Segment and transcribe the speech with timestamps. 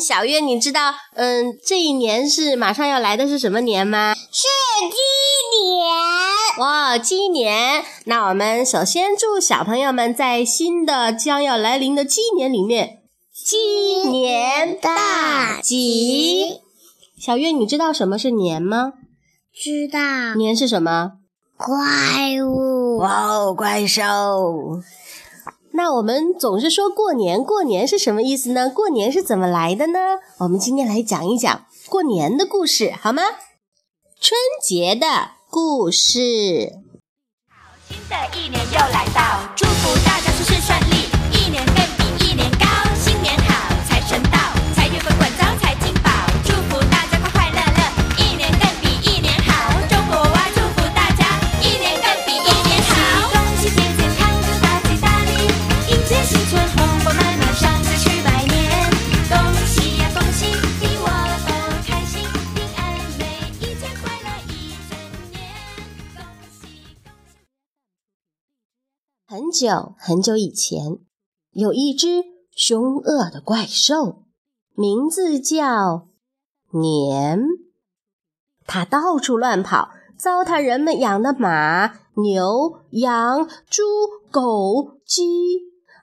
[0.00, 4.14] 小月，你知道，嗯，这一年是马上要来的是什么年吗？
[4.14, 4.46] 是
[4.88, 4.96] 鸡
[5.60, 5.94] 年。
[6.58, 7.84] 哇，鸡年！
[8.04, 13.00] 那我们首先祝小朋友们在新的将要来临的鸡年里面，
[13.34, 16.60] 鸡年大吉。
[17.20, 18.92] 小月，你知道什么是年吗？
[19.54, 20.34] 知道。
[20.36, 21.12] 年是什么？
[21.58, 21.66] 怪
[22.42, 22.98] 物。
[22.98, 24.02] 哇哦，怪兽。
[25.76, 28.70] 那我们总是说过年，过年是什么意思呢？
[28.70, 29.98] 过年是怎么来的呢？
[30.38, 33.22] 我们今天来讲一讲过年的故事，好吗？
[34.18, 36.72] 春节的故事。
[37.50, 40.80] 好，新的一年又来到，祝福大家事事顺
[69.56, 70.98] 久很久以前，
[71.52, 74.24] 有一只凶恶的怪兽，
[74.74, 76.08] 名字叫
[76.72, 77.40] 年。
[78.66, 83.82] 它到处乱跑，糟蹋人们养的马、牛、羊、猪、
[84.30, 85.22] 狗、鸡，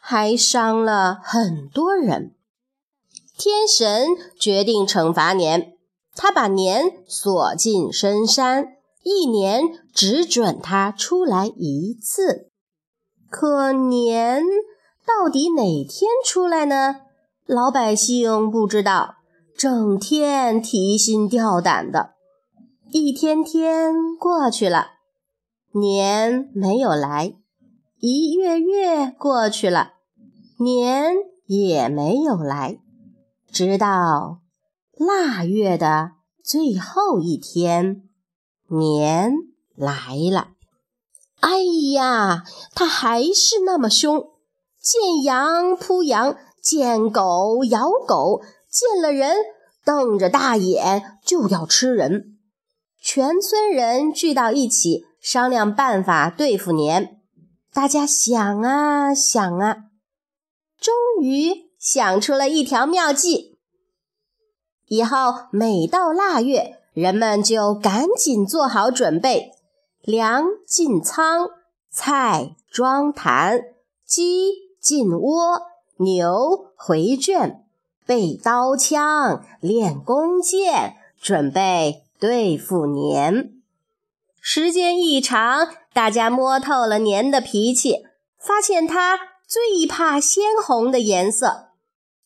[0.00, 2.34] 还伤了很多人。
[3.36, 4.06] 天神
[4.38, 5.74] 决定惩罚年，
[6.14, 12.51] 他把年锁进深山，一年只准他出来一次。
[13.32, 14.44] 可年
[15.06, 16.96] 到底哪天出来呢？
[17.46, 19.14] 老百姓不知道，
[19.56, 22.12] 整天提心吊胆的。
[22.90, 24.88] 一天天过去了，
[25.72, 27.38] 年没有来；
[27.98, 29.94] 一月月过去了，
[30.58, 31.14] 年
[31.46, 32.80] 也没有来。
[33.50, 34.40] 直到
[34.92, 36.12] 腊月的
[36.44, 38.02] 最后一天，
[38.68, 39.32] 年
[39.74, 40.51] 来了。
[41.42, 41.58] 哎
[41.94, 44.30] 呀，他还是那么凶，
[44.80, 49.36] 见羊扑羊，见狗咬狗，见了人
[49.84, 52.38] 瞪着大眼就要吃人。
[53.00, 57.20] 全村人聚到一起商量办法对付年。
[57.74, 59.76] 大家想啊想啊，
[60.80, 63.58] 终于想出了一条妙计。
[64.86, 69.50] 以后每到腊月，人们就赶紧做好准备。
[70.02, 71.48] 粮进仓，
[71.88, 73.60] 菜装坛，
[74.04, 75.62] 鸡进窝，
[75.98, 77.64] 牛回圈，
[78.04, 83.52] 备刀枪，练弓箭，准备对付年。
[84.40, 88.04] 时间一长，大家摸透了年的脾气，
[88.36, 91.68] 发现他最怕鲜红的颜色，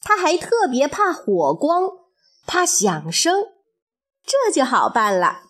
[0.00, 1.90] 他还特别怕火光，
[2.46, 3.44] 怕响声，
[4.24, 5.42] 这就好办了。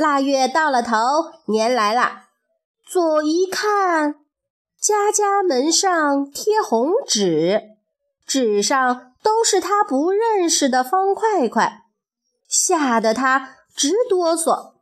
[0.00, 0.96] 腊月到了头，
[1.44, 2.22] 年来了。
[2.86, 4.14] 左一看，
[4.80, 7.60] 家家门上贴红纸，
[8.26, 11.82] 纸上都是他不认识的方块块，
[12.48, 14.72] 吓得他直哆嗦。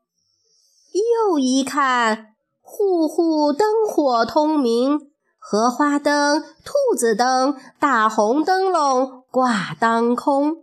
[0.93, 10.59] 又一看，户户灯火通明，荷花灯、兔子灯、大红灯笼挂当空，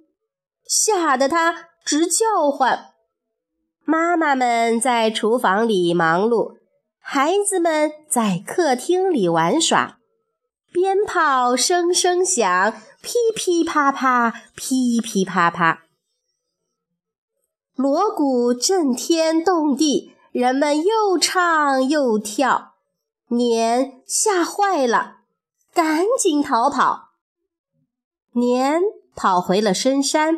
[0.65, 2.93] 吓得他直叫唤。
[3.87, 6.55] 妈妈们在厨房里忙碌，
[6.99, 9.99] 孩子们在客厅里玩耍，
[10.73, 15.83] 鞭炮声声响，噼噼啪啪，噼噼啪啪，
[17.75, 22.73] 锣鼓震天动地，人们又唱又跳。
[23.27, 25.17] 年吓坏了，
[25.73, 27.09] 赶紧逃跑。
[28.33, 28.81] 年
[29.15, 30.37] 跑回了深山，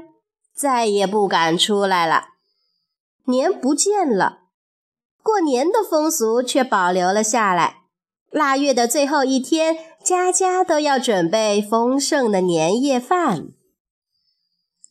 [0.53, 2.36] 再也不敢出来了。
[3.27, 4.39] 年不见了，
[5.21, 7.81] 过年的风俗却保留了下来。
[8.31, 13.49] 腊月的最后一天，家家都要准备丰盛的年夜饭。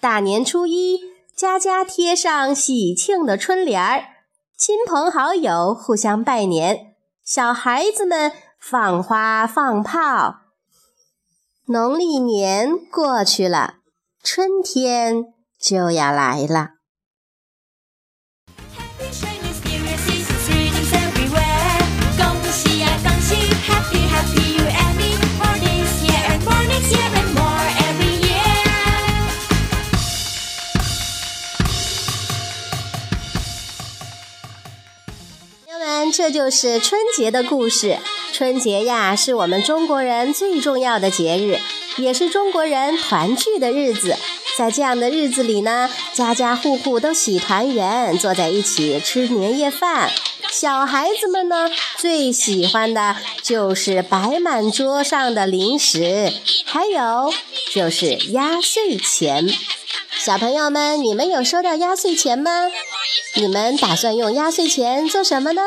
[0.00, 1.00] 大年初一，
[1.34, 4.04] 家家贴上喜庆的春联儿，
[4.56, 6.94] 亲朋好友互相拜年，
[7.24, 10.40] 小孩子们放花放炮。
[11.68, 13.76] 农历年过去了，
[14.22, 15.24] 春天
[15.58, 16.75] 就要来了。
[36.26, 37.98] 这就是春节的故事。
[38.32, 41.60] 春节呀，是我们中国人最重要的节日。
[42.02, 44.16] 也是中国人团聚的日子。
[44.58, 50.10] 在这样的日子里呢，家家户户都喜团圆，坐在一起吃年夜饭。
[50.50, 56.32] 小孩子们呢，最喜欢的就是摆满桌上的零食，
[56.64, 57.32] 还有
[57.72, 59.48] 就是压岁钱。
[60.18, 62.50] 小朋友们，你们有收到压岁钱吗？
[63.36, 65.62] 你们打算用压岁钱做什么呢？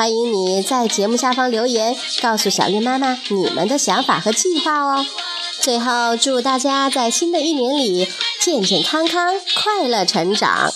[0.00, 5.04] 欢迎你在节目下方留言，告诉小月妈妈你们的想法和计划哦。
[5.60, 8.08] 最后，祝大家在新的一年里
[8.40, 10.72] 健健康康、快乐成长。